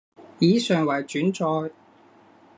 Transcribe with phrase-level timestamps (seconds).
[0.39, 1.69] 以上為轉載